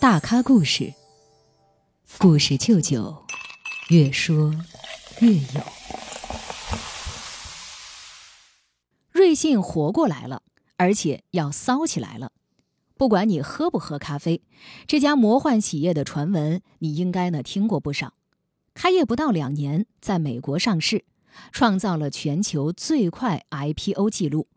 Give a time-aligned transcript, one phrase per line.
[0.00, 0.94] 大咖故事，
[2.16, 3.22] 故事舅舅，
[3.90, 4.54] 越说
[5.20, 5.60] 越有。
[9.12, 10.40] 瑞幸活过来了，
[10.78, 12.32] 而且要骚起来了。
[12.96, 14.42] 不管你喝不喝咖啡，
[14.86, 18.14] 这家魔幻企业的传闻你应该呢听过不少。
[18.72, 21.04] 开业不到两年，在美国上市，
[21.52, 24.48] 创造了全球最快 IPO 记录。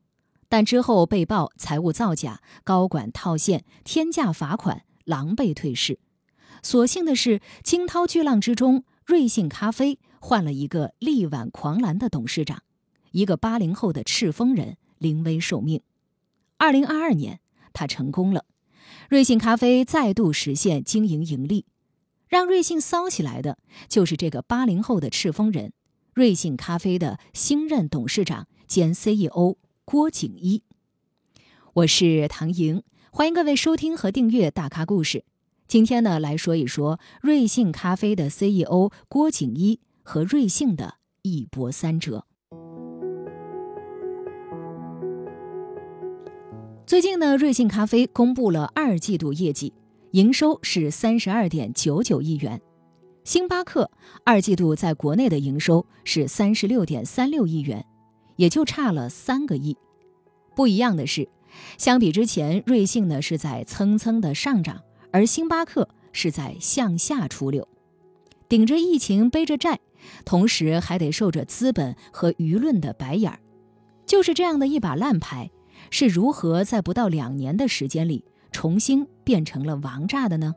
[0.47, 5.99] 但之后被曝财务造假、高管套现、天价罚款，狼狈退市。
[6.61, 12.63] 所幸的是，惊涛巨浪之中，瑞幸咖啡换了一个力挽狂澜的董事长，
[13.11, 15.81] 一个八零后的赤峰人临危受命。
[16.57, 17.39] 二零二二年，
[17.73, 18.45] 他成功了，
[19.09, 21.65] 瑞幸咖啡再度实现经营盈利。
[22.27, 25.73] 让瑞幸骚起来的，就是这个八零后的赤峰人，
[26.13, 29.57] 瑞幸咖啡的新任董事长兼 CEO。
[29.85, 30.63] 郭景一，
[31.73, 32.81] 我是唐莹，
[33.15, 35.19] 欢迎各位收听和订阅《大咖故事》。
[35.67, 42.25] 今天呢，来说一说瑞幸咖啡的 CEO 郭景一和瑞幸的一波三折。
[46.87, 49.71] 最近呢，瑞幸咖啡公布了二季度业绩，
[50.13, 52.59] 营收是三十二点九九亿元。
[53.23, 53.91] 星巴克
[54.25, 57.85] 二季度在国内的营收是三十六点三六亿元。
[58.37, 59.77] 也就差了三个亿。
[60.55, 61.29] 不一样的是，
[61.77, 67.67] 相比之前，瑞幸呢是在蹭蹭的上涨，而星巴克是在向下出溜，
[68.47, 69.79] 顶着疫情背着债，
[70.25, 73.39] 同时还得受着资本和舆论的白眼儿。
[74.05, 75.49] 就是这样的一把烂牌，
[75.89, 80.53] 是如何在不到两年的时间里重新变成了王炸的呢？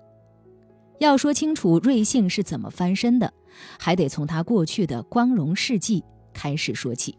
[0.99, 3.33] 要说清楚瑞幸是怎么翻身的，
[3.79, 6.03] 还得从他过去的光荣事迹
[6.33, 7.17] 开始说起。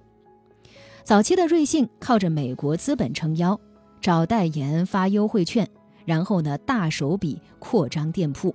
[1.03, 3.59] 早期的瑞幸靠着美国资本撑腰，
[4.01, 5.67] 找代言发优惠券，
[6.05, 8.53] 然后呢大手笔扩张店铺。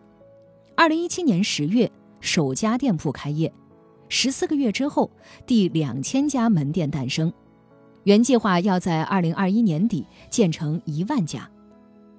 [0.76, 1.90] 二零一七年十月，
[2.20, 3.52] 首家店铺开业，
[4.08, 5.10] 十四个月之后，
[5.46, 7.32] 第两千家门店诞生。
[8.04, 11.48] 原计划要在二零二一年底建成一万家。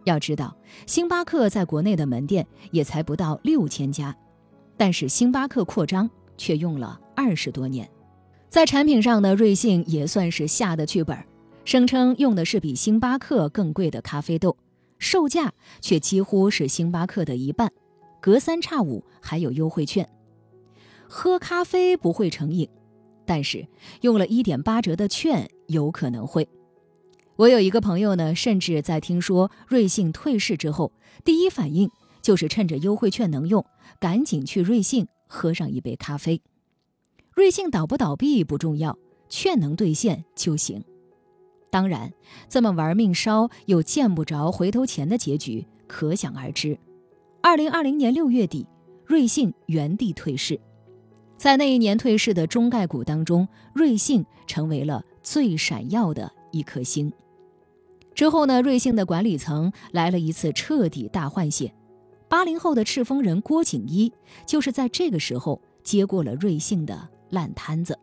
[0.05, 4.15] 要知道，星巴克在国内的门店也才不到六千家，
[4.77, 7.89] 但是星巴克扩张却用了二十多年。
[8.49, 11.17] 在产品上呢，瑞幸也算是下的剧本，
[11.65, 14.57] 声称用的是比星巴克更贵的咖啡豆，
[14.99, 17.71] 售价却几乎是星巴克的一半，
[18.21, 20.07] 隔三差五还有优惠券。
[21.07, 22.67] 喝咖啡不会成瘾，
[23.25, 23.65] 但是
[24.01, 26.47] 用了一点八折的券有可能会。
[27.35, 30.91] 我有一个朋友呢，甚至在听说瑞幸退市之后，
[31.23, 31.89] 第一反应
[32.21, 33.65] 就是趁着优惠券能用，
[33.99, 36.41] 赶紧去瑞幸喝上一杯咖啡。
[37.33, 38.97] 瑞幸倒不倒闭不重要，
[39.29, 40.83] 券能兑现就行。
[41.73, 42.13] 当然，
[42.47, 46.77] 这么玩命烧又见不着回头钱的结局可想而知。
[47.41, 48.67] 二零二零年六月底，
[49.07, 50.59] 瑞幸原地退市。
[51.35, 57.11] 在那一年退市的中概股当中，瑞幸成为了最闪耀的一颗星。
[58.13, 61.73] 之后呢，瑞幸的管理层来了一次彻底大换血。
[62.29, 64.13] 八零后的赤峰人郭景一，
[64.45, 67.09] 就是在这个时候接过了瑞幸的。
[67.31, 67.97] 烂摊子。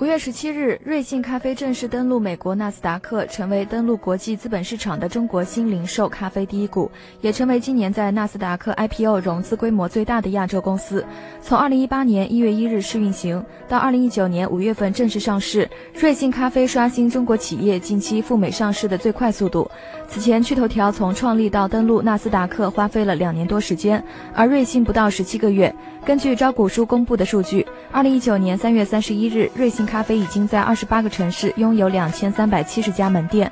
[0.00, 6.90] 五月十七日，瑞幸咖啡正式登陆美国纳斯达克，成为登陆国际资本市场的中国新零售咖啡第一股，
[7.20, 11.04] 也成为今年在纳斯达克 IPO 融资规模最大的亚洲公司。
[11.42, 19.70] 从二零一八年一月一日试运行到二零一九年五月份正式上市，瑞幸咖啡刷新中国企业近期赴美上市的最快速度。
[20.08, 24.02] 此前，趣头条从创立到登陆纳斯达克花费了两年多时间，
[24.34, 25.74] 而瑞幸不到十七个月。
[26.06, 33.50] 根据招股书公布的数据，二零一九年三月三十一日，瑞幸咖啡已经在二十八个城市拥有两千三百七十家门店。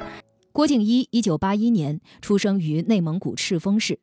[0.53, 3.99] 郭景一一九八一年出生于内蒙古赤峰市，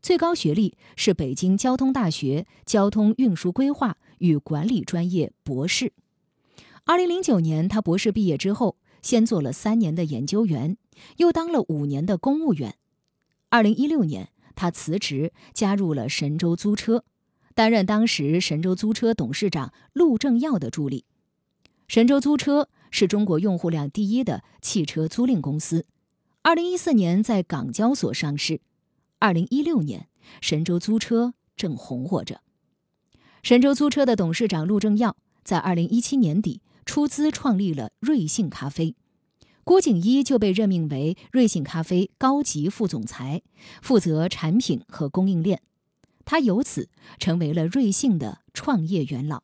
[0.00, 5.92] 最高学历是北京交通大学交通运输规划与管理专业博士。
[6.84, 10.76] 二零零九年，他博士毕业之后，先做了三年的研究员，
[11.16, 12.76] 又当了五年的公务员。
[13.48, 17.02] 二零一六年，他辞职，加入了神州租车。
[17.56, 21.06] 担任当时神州租车董事长陆正耀的助理。
[21.92, 25.84] 神州租车是中国用户量第一的汽车租赁公司，
[26.40, 28.62] 二零一四年在港交所上市，
[29.18, 30.08] 二零一六年
[30.40, 32.40] 神州租车正红火着。
[33.42, 38.96] 神州租车的董事长陆正耀在二零一七年底出资创立了瑞幸咖啡，
[39.62, 43.42] 郭景一就被任命为瑞幸咖啡高级副总裁，
[43.82, 45.60] 负责产品和供应链。
[46.24, 46.88] 他由此
[47.18, 49.42] 成为了瑞幸的创业元老。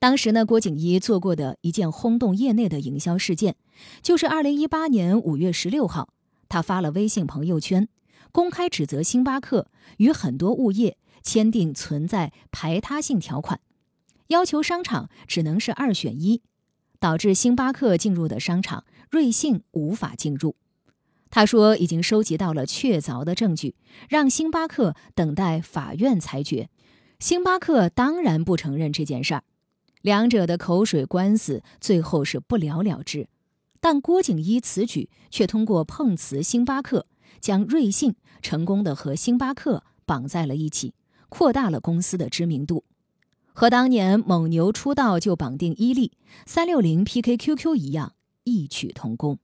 [0.00, 3.56] 当时呢，郭景一做过的一件轰动业内的营销事件，
[4.00, 6.08] 就是二零一八年五月十六号，
[6.48, 7.86] 他发了微信朋友圈，
[8.32, 9.66] 公开指责星巴克
[9.98, 13.60] 与很多物业签订存在排他性条款，
[14.28, 16.40] 要求商场只能是二选一，
[16.98, 20.56] 导致星巴克进入的商场瑞幸无法进入。
[21.28, 23.74] 他说，已经收集到了确凿的证据，
[24.08, 26.70] 让星巴克等待法院裁决。
[27.18, 29.44] 星巴克当然不承认这件事儿，
[30.02, 33.28] 两者的口水官司最后是不了了之。
[33.80, 37.06] 但郭景一此举却通过碰瓷星巴克，
[37.40, 40.92] 将瑞幸成功的和星巴克绑在了一起，
[41.30, 42.84] 扩大了公司的知名度，
[43.54, 46.12] 和当年蒙牛出道就绑定伊利、
[46.44, 48.12] 三六零 PK QQ 一样
[48.44, 49.38] 异曲同工。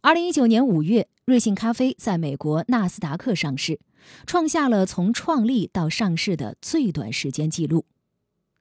[0.00, 3.80] 二零一九年五月，瑞幸咖啡在美国纳斯达克上市，
[4.24, 7.84] 创下了从创立到上市的最短时间记录。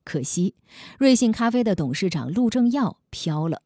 [0.05, 0.53] 可惜，
[0.97, 3.63] 瑞幸咖啡的董事长陆正耀飘了。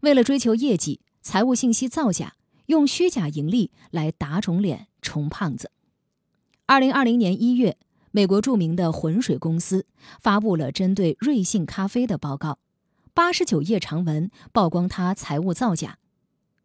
[0.00, 2.36] 为了追求业绩，财务信息造假，
[2.66, 5.70] 用虚假盈利来打肿脸充胖子。
[6.66, 7.76] 二零二零年一月，
[8.12, 9.84] 美国著名的浑水公司
[10.20, 12.58] 发布了针对瑞幸咖啡的报告，
[13.12, 15.98] 八十九页长文曝光他财务造假。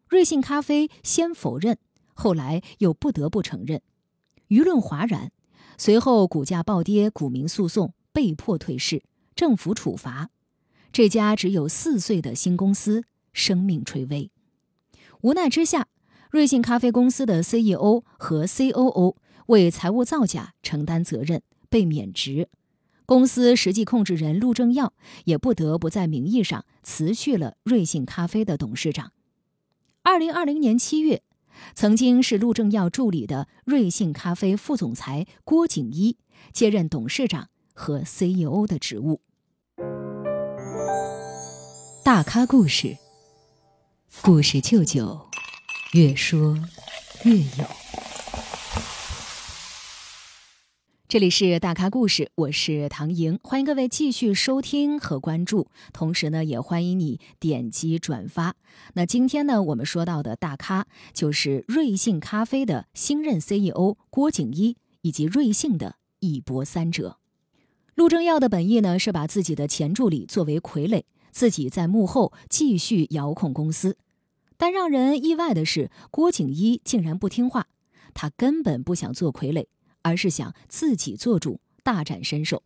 [0.08, 1.76] 瑞幸咖啡先否认，
[2.14, 3.82] 后来又不得不承认，
[4.48, 5.30] 舆论哗然，
[5.76, 9.02] 随后股价暴跌，股民诉讼被迫退市，
[9.38, 10.30] 政府处罚
[10.92, 13.04] 这家只有四岁的新公司。
[13.32, 14.32] 生命垂危，
[15.20, 15.86] 无奈之下，
[16.32, 19.14] 瑞幸咖啡公司的 CEO 和 COO
[19.46, 22.48] 为财务造假承担责任，被免职。
[23.06, 24.92] 公司实际控制人陆正耀
[25.26, 29.12] 也不得不在名义上辞去了瑞幸咖啡的董事长。
[30.02, 31.22] 二零二零年七月，
[31.76, 36.16] 曾经是陆正耀助理的瑞幸咖啡副总裁郭景一
[36.52, 39.20] 接任董事长和 CEO 的职务。
[42.08, 42.96] 大咖故事。
[44.22, 45.26] 故事舅舅，
[45.92, 46.58] 越说
[47.24, 47.66] 越有。
[51.06, 58.56] 这里是大咖故事，我是唐莹，欢迎各位继续收听和关注，同时呢，也欢迎你点击转发。
[58.94, 67.18] 那今天呢，我们说到的大咖就是瑞幸咖啡的新任 CEO 郭景一，以及瑞幸的一波三折。
[67.94, 71.02] 陆正耀的本意呢，是把自己的前助理作为傀儡，
[71.38, 73.96] 自己在幕后继续遥控公司。
[74.56, 77.68] 但让人意外的是，郭景一竟然不听话，
[78.12, 79.66] 他根本不想做傀儡，
[80.02, 82.64] 而是想自己做主，大展身手。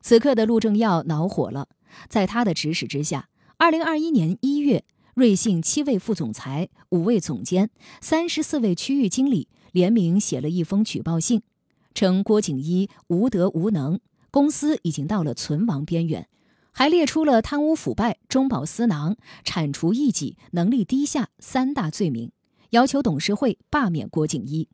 [0.00, 1.68] 此刻的陆正耀恼火了，
[2.08, 3.28] 在他的指使之下，
[3.58, 7.68] 二零二一年一月，瑞幸七位副总裁、五位总监、
[8.00, 11.42] 三十四位区域经理联名写了一封举报信，
[11.92, 16.26] 称郭景一无德无能，公司已经到了存亡边缘。
[16.76, 22.32] 还列出了贪污腐败、中饱私囊、铲除异己、能力低下三大罪名，
[22.70, 24.68] 要求董事会罢免郭景一。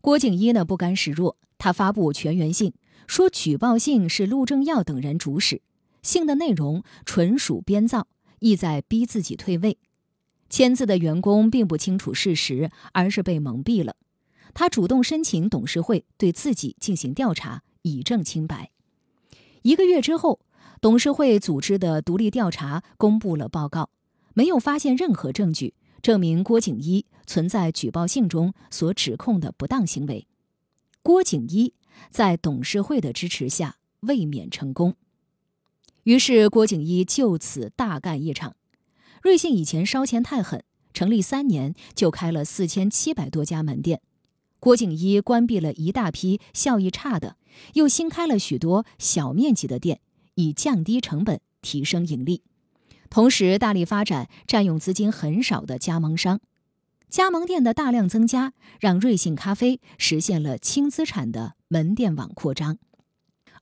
[0.00, 2.72] 郭景一呢不甘示弱，他发布全员信，
[3.06, 5.60] 说举报信是陆正耀等人主使，
[6.02, 8.08] 信的内容纯属编造，
[8.38, 9.76] 意在逼自己退位。
[10.48, 13.96] 签字的员工并不清楚事实，而是被蒙蔽了。
[14.54, 18.70] 他主动申请董事会对自己进行调查，以证清白。
[19.60, 20.40] 一个月之后。
[20.80, 23.90] 董事会组织的独立调查公布了报告，
[24.34, 30.26] 没有发现任何证据证明郭景一存在举报信中所指控的不当行为。
[31.02, 31.72] 郭景一
[32.10, 34.94] 在董事会的支持下卫冕成功，
[36.04, 38.54] 于是郭景一就此大干一场。
[39.22, 44.00] 瑞幸以前烧钱太狠，成立三年就开了四千七百多家门店，
[44.60, 47.36] 郭景一关闭了一大批效益差的，
[47.72, 50.00] 又新开了许多小面积的店。
[50.36, 52.42] 以降低成本、提升盈利，
[53.10, 56.40] 同时大力发展占用资金很少的加盟商。
[57.08, 62.78] 加盟店的大量增加，让瑞幸咖啡实现了轻资产的门店网扩张。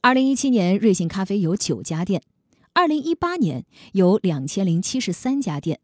[0.01, 2.21] 二零一七年，瑞幸咖啡有九家店；
[2.73, 5.79] 二零一八年有两千零七十三家店；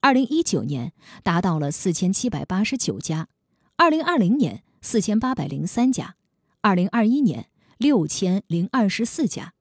[0.00, 0.92] 二零一九年
[1.22, 3.26] 达到了四千七百八十九家；
[3.76, 6.14] 二零二零年四千八百零三家；
[6.60, 7.46] 二零二一年
[7.78, 9.54] 六千零二十四家。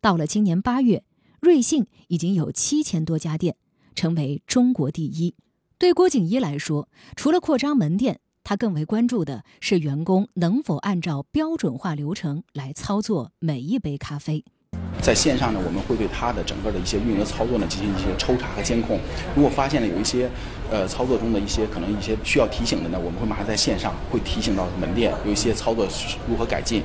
[0.00, 1.02] 到了今年八月，
[1.40, 3.56] 瑞幸已经有七千多家店，
[3.94, 5.34] 成为中国第一。
[5.78, 14.44] 对郭景一来说，除了扩张门店，他更为关注的是员工能否按照标准化流程来操作每一杯咖啡。
[15.02, 18.98] 在线上呢，我们会对他的整个的一些运营操作呢进行一些抽查和监控。
[19.34, 20.30] 如果发现了有一些，
[20.70, 25.86] 呃，操作中的一些可能一些需要提醒的呢，我们会马上在线上会提醒到门店有一些操作
[26.28, 26.82] 如何改进。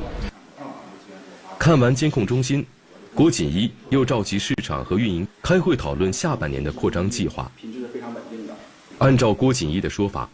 [1.58, 2.66] 看完监控中心。
[3.14, 7.52] 郭锦一又召集市场和运营开会讨论下半年的扩张计划。
[7.58, 8.54] 品质是非常稳定的。
[9.00, 10.30] 按照郭锦一的说法，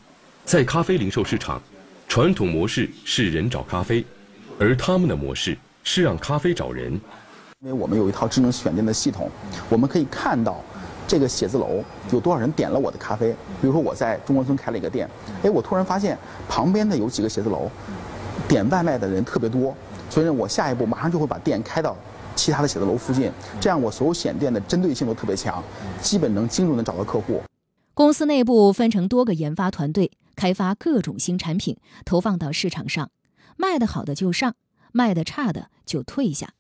[0.46, 1.60] 在咖啡零售市场，
[2.07, 4.05] 传统模式是人找咖啡，
[4.60, 6.93] 而他们的模式是让咖啡找人。
[7.62, 9.27] 因为我们有一套智能选店的系统，
[9.69, 10.63] 我们可以看到
[11.07, 13.31] 这个写字楼有多少人点了我的咖啡。
[13.60, 15.10] 比如说我在中关村开了一个店，
[15.41, 16.15] 哎，我突然发现
[16.48, 17.72] 旁边的有几个写字楼
[18.48, 19.75] 点外卖的人特别多，
[20.12, 21.98] 所以呢，我下一步马上就会把店开到
[22.38, 25.62] 其他的写字楼附近，这样我所有选店的针对性都特别强，
[26.01, 27.41] 基本能精准的找到客户。
[27.96, 31.75] 公司内部分成多个研发团队，开发各种新产品，
[32.06, 33.10] 投放到市场上，
[33.58, 34.53] 卖得好的就上，
[34.91, 36.53] 卖得差的就退下。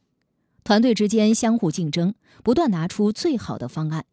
[0.63, 4.05] 团队之间相互竞争，不断拿出最好的方案。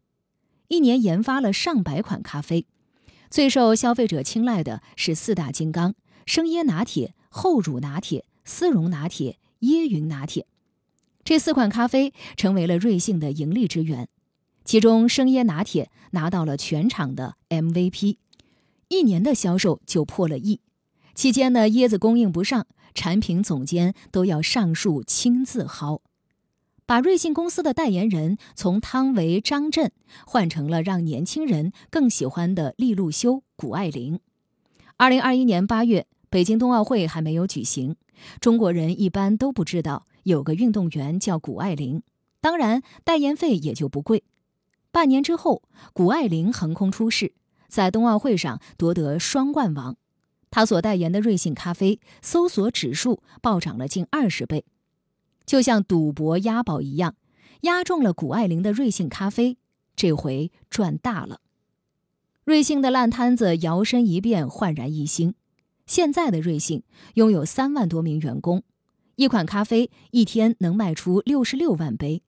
[0.67, 2.67] 一年研发了上百款咖啡，
[3.29, 5.95] 最受消费者青睐的是四大金刚：
[6.25, 10.45] 生椰拿铁、厚乳拿铁、丝绒拿铁、椰云拿铁。
[11.25, 14.07] 这四款咖啡成为了瑞幸的盈利之源。
[14.63, 18.17] 其中，生椰拿铁拿到了全场的 MVP，
[18.89, 20.61] 一年的销售就破了亿。
[21.15, 26.01] 期间呢，椰子供应不上，产品总监都要上树亲自薅。
[26.85, 29.91] 把瑞幸公司的代言人从汤唯、张震
[30.27, 34.19] 换成了让年轻人更喜欢的利路修、谷爱凌。
[34.97, 37.95] 二零二一年八月，北京冬奥会还没有举行，
[38.39, 42.01] 中国人一般都不知道有个运动员叫谷爱凌，
[42.41, 44.23] 当然代言费也就不贵。
[44.91, 45.61] 半年之后，
[45.93, 47.33] 谷爱凌横空出世，
[47.67, 49.95] 在冬奥会上夺得双冠王，
[50.49, 54.65] 她所代言的瑞幸咖啡搜索指数暴涨了近二十倍。
[55.45, 57.15] 就像赌博押宝一样，
[57.61, 59.59] 押中了谷爱凌的瑞幸咖啡，
[59.95, 61.41] 这回赚大了。
[62.43, 65.35] 瑞幸的烂摊子摇身一变，焕然一新。
[65.85, 66.81] 现在的瑞幸
[67.13, 68.63] 拥有三万多名员工，
[69.15, 72.21] 一款咖啡一天能卖出六十六万杯，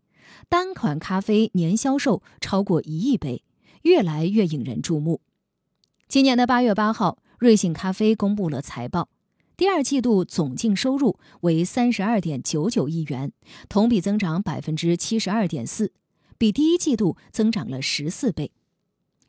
[0.47, 3.43] 单款咖啡年销售超过一亿杯，
[3.81, 5.19] 越来越引人注目。
[6.07, 9.09] 今年的八月八号，瑞幸咖啡公布了财报。
[9.57, 13.33] 第二季度总净收入为三十二点九九亿元，
[13.67, 15.91] 同比增长百分之七十二点四，
[16.37, 18.51] 比第一季度增长了十四倍。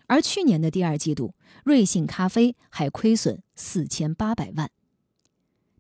[0.07, 1.35] 而去年的第二季度，
[1.65, 4.71] 瑞幸咖啡还亏损四千八百万。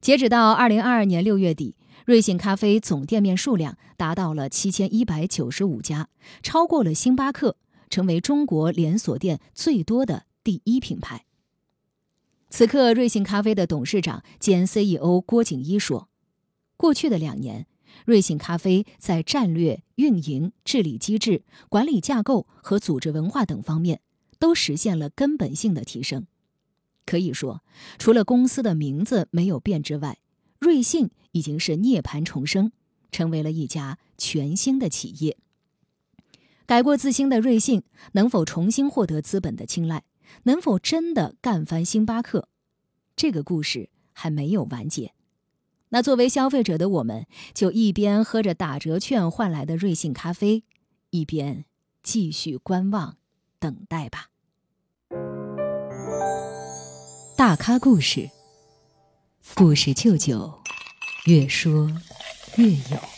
[0.00, 1.76] 截止到二零二二年六月底，
[2.06, 6.08] 瑞幸咖啡总店面数量达到了七千一百九十五家，
[6.42, 7.56] 超过了星巴克，
[7.90, 11.24] 成为中国连锁店最多的第一品牌。
[12.48, 16.08] 此刻，瑞幸咖啡的董事长兼 CEO 郭景一说
[16.78, 17.66] ：“过去的两年，
[18.06, 24.00] 瑞幸咖啡在战略、运营、治理机制、管理架构和组织文化等方面
[24.38, 26.26] 都实现了根本性的提升。
[27.08, 27.62] 可以说，
[27.98, 30.18] 除了公司的名字没有变之外，
[30.58, 32.70] 瑞幸已经是涅槃重生，
[33.10, 35.38] 成为了一家全新的企业。
[36.66, 40.04] 改过自新的瑞幸能否重新获得资本的青睐？”
[40.44, 42.50] 能否真的干翻星巴克？
[43.16, 45.14] 这个故事还没有完结。
[45.88, 50.64] 那作为消费者的我们，就一边喝着打折券换来的瑞幸咖啡，
[51.08, 51.64] 一边
[52.02, 53.16] 继续观望、
[53.58, 54.28] 等待吧。
[57.38, 58.28] 大咖故事，
[59.54, 60.52] 故事舅舅，
[61.26, 61.88] 越说
[62.56, 63.17] 越有。